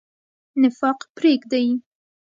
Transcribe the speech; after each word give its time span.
نفاق 0.61 0.99
پریږدئ. 1.15 1.67